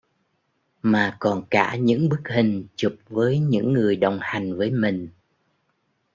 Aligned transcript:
Mà 0.81 1.17
còn 1.19 1.45
cả 1.49 1.75
những 1.75 2.09
bức 2.09 2.21
hình 2.25 2.65
chụp 2.75 2.95
với 3.09 3.39
những 3.39 3.73
người 3.73 3.95
đồng 3.95 4.17
hành 4.21 4.57
với 4.57 4.71
mình 4.71 5.09